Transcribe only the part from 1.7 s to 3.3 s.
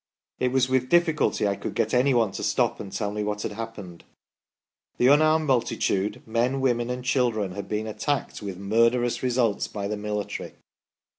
get anyone to stop and tell me